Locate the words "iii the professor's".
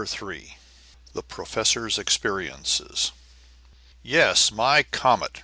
0.33-1.99